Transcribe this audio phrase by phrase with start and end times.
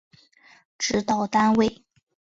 [0.79, 1.85] 指导单位